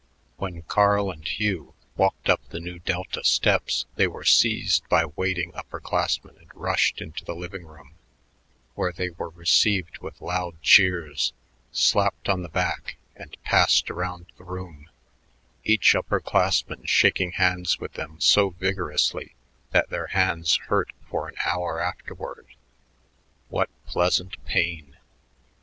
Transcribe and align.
When 0.37 0.63
Carl 0.63 1.11
and 1.11 1.23
Hugh 1.27 1.75
walked 1.95 2.27
up 2.27 2.41
the 2.49 2.59
Nu 2.59 2.79
Delta 2.79 3.23
steps, 3.23 3.85
they 3.97 4.07
were 4.07 4.23
seized 4.23 4.89
by 4.89 5.05
waiting 5.05 5.53
upper 5.53 5.79
classmen 5.79 6.39
and 6.39 6.49
rushed 6.55 7.01
into 7.01 7.23
the 7.23 7.35
living 7.35 7.67
room, 7.67 7.93
where 8.73 8.91
they 8.91 9.11
were 9.11 9.29
received 9.29 9.99
with 9.99 10.19
loud 10.19 10.59
cheers, 10.63 11.33
slapped 11.71 12.29
on 12.29 12.41
the 12.41 12.49
back, 12.49 12.95
and 13.15 13.37
passed 13.43 13.91
around 13.91 14.25
the 14.39 14.43
room, 14.43 14.89
each 15.63 15.93
upper 15.93 16.19
classman 16.19 16.85
shaking 16.87 17.33
hands 17.33 17.77
with 17.79 17.93
them 17.93 18.19
so 18.19 18.49
vigorously 18.49 19.35
that 19.69 19.91
their 19.91 20.07
hands 20.07 20.55
hurt 20.65 20.89
for 21.07 21.27
an 21.29 21.35
hour 21.45 21.79
afterward. 21.79 22.47
What 23.49 23.69
pleasant 23.85 24.43
pain! 24.45 24.97